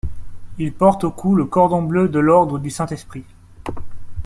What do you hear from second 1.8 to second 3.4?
bleu de l'ordre du Saint-Esprit.